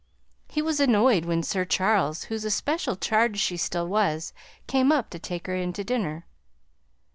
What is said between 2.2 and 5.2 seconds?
whose especial charge she still was, came up to